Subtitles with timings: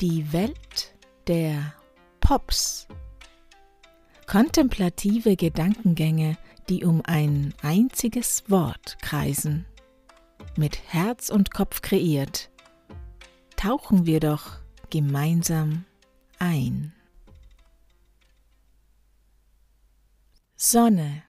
[0.00, 0.94] Die Welt
[1.26, 1.74] der
[2.20, 2.86] Pops.
[4.28, 9.66] Kontemplative Gedankengänge, die um ein einziges Wort kreisen.
[10.56, 12.48] Mit Herz und Kopf kreiert,
[13.56, 15.84] tauchen wir doch gemeinsam
[16.38, 16.94] ein.
[20.54, 21.24] Sonne.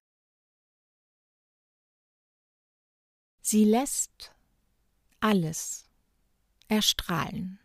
[3.42, 4.32] Sie lässt
[5.22, 5.90] alles
[6.68, 7.58] erstrahlen.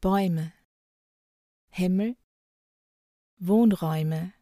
[0.00, 0.52] Bäume,
[1.70, 2.16] Himmel,
[3.38, 4.32] Wohnräume,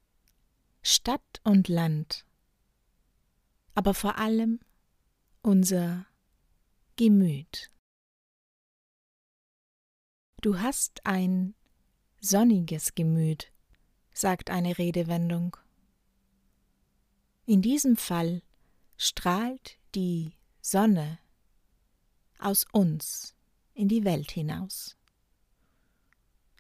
[0.82, 2.26] Stadt und Land,
[3.74, 4.60] aber vor allem
[5.40, 6.06] unser
[6.96, 7.70] Gemüt.
[10.42, 11.54] Du hast ein
[12.20, 13.50] sonniges Gemüt,
[14.12, 15.56] sagt eine Redewendung.
[17.46, 18.42] In diesem Fall
[18.98, 21.18] strahlt die Sonne
[22.38, 23.34] aus uns
[23.72, 24.96] in die Welt hinaus.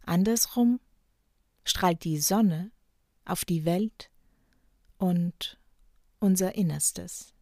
[0.06, 0.80] Andersrum
[1.64, 2.70] strahlt die Sonne
[3.24, 4.10] auf die Welt
[4.98, 5.60] und
[6.20, 7.34] unser Innerstes.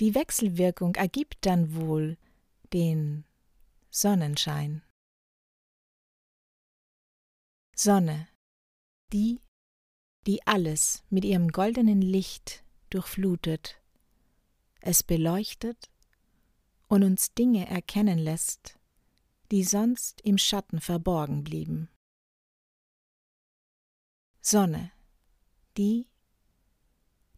[0.00, 2.16] Die Wechselwirkung ergibt dann wohl
[2.72, 3.24] den
[3.90, 4.82] Sonnenschein.
[7.74, 8.28] Sonne,
[9.12, 9.40] die,
[10.26, 13.80] die alles mit ihrem goldenen Licht durchflutet,
[14.80, 15.90] es beleuchtet
[16.86, 18.77] und uns Dinge erkennen lässt,
[19.50, 21.88] die sonst im Schatten verborgen blieben.
[24.40, 24.92] Sonne,
[25.76, 26.06] die,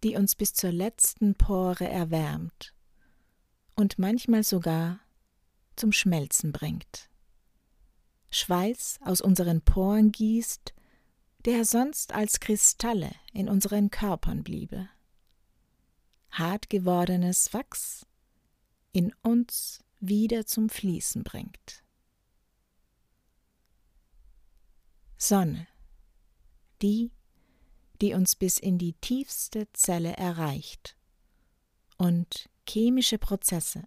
[0.03, 2.75] die uns bis zur letzten Pore erwärmt
[3.75, 5.01] und manchmal sogar
[5.77, 7.09] zum Schmelzen bringt.
[8.31, 10.75] Schweiß aus unseren Poren gießt,
[11.45, 14.89] der sonst als Kristalle in unseren Körpern bliebe.
[16.31, 18.07] Hart gewordenes Wachs
[18.93, 21.83] in uns wieder zum Fließen bringt.
[25.23, 25.69] Sonne,
[26.81, 27.13] die,
[28.01, 30.97] die uns bis in die tiefste Zelle erreicht
[31.99, 33.87] und chemische Prozesse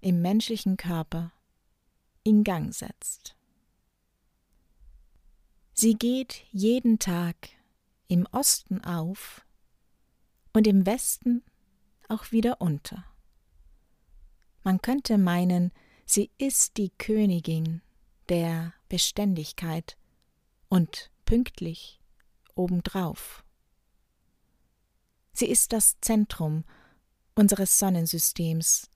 [0.00, 1.32] im menschlichen Körper
[2.24, 3.36] in Gang setzt.
[5.72, 7.50] Sie geht jeden Tag
[8.08, 9.46] im Osten auf
[10.52, 11.44] und im Westen
[12.08, 13.04] auch wieder unter.
[14.64, 15.70] Man könnte meinen,
[16.06, 17.82] sie ist die Königin
[18.28, 19.96] der Beständigkeit
[20.70, 22.00] und pünktlich
[22.54, 23.44] obendrauf.
[25.32, 26.64] Sie ist das Zentrum
[27.34, 28.88] unseres Sonnensystems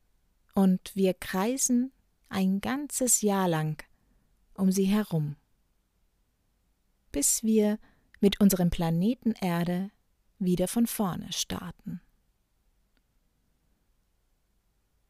[0.55, 1.93] und wir kreisen
[2.29, 3.83] ein ganzes Jahr lang
[4.55, 5.37] um sie herum,
[7.13, 7.79] bis wir
[8.21, 9.91] mit unserem Planeten Erde
[10.39, 12.01] wieder von vorne starten.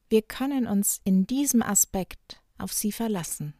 [0.08, 3.54] Wir können uns in diesem Aspekt auf sie verlassen.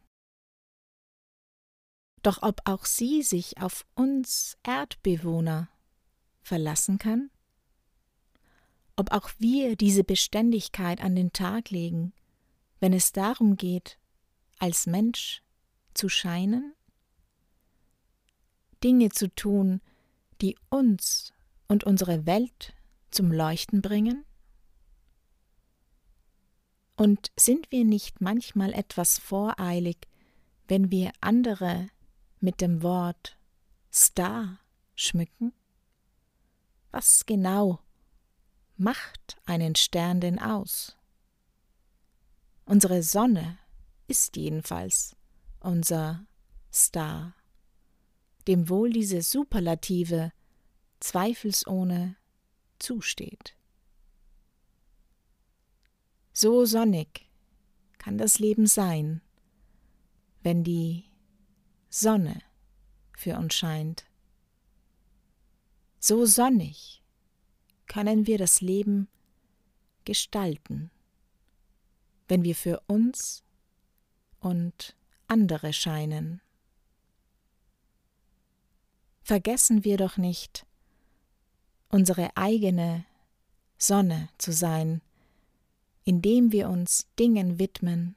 [2.25, 5.69] Doch ob auch sie sich auf uns Erdbewohner
[6.41, 7.31] verlassen kann?
[8.97, 12.15] Ob auch wir diese Beständigkeit an den Tag legen,
[12.81, 13.99] wenn es darum geht,
[14.59, 15.43] als Mensch
[15.93, 16.73] zu scheinen?
[18.83, 19.83] Dinge zu tun,
[20.41, 21.35] die uns
[21.69, 22.73] und unsere Welt
[23.11, 24.25] zum Leuchten bringen?
[26.97, 30.09] Und sind wir nicht manchmal etwas voreilig,
[30.69, 31.89] wenn wir andere
[32.45, 33.39] mit dem Wort
[33.91, 34.61] Star
[34.95, 35.53] schmücken?
[36.91, 37.81] Was genau
[38.77, 40.97] macht einen Stern denn aus?
[42.67, 43.59] Unsere Sonne
[44.09, 45.17] ist jedenfalls
[45.61, 46.27] unser
[46.73, 47.35] Star,
[48.47, 50.31] dem wohl diese Superlative
[51.01, 52.17] zweifelsohne
[52.79, 53.57] zusteht.
[56.35, 57.27] So sonnig
[57.97, 59.23] kann das Leben sein,
[60.43, 61.05] wenn die
[61.97, 62.43] Sonne
[63.17, 64.05] für uns scheint.
[66.01, 67.05] So sonnig
[67.87, 69.07] können wir das Leben
[70.05, 70.91] gestalten,
[72.27, 73.45] wenn wir für uns
[74.41, 74.97] und
[75.29, 76.43] andere scheinen.
[79.23, 80.67] Vergessen wir doch nicht,
[81.91, 83.05] unsere eigene
[83.79, 85.01] Sonne zu sein,
[86.03, 88.17] indem wir uns Dingen widmen,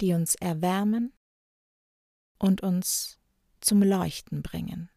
[0.00, 1.12] die uns erwärmen
[2.38, 3.18] und uns
[3.60, 4.90] zum Leuchten bringen.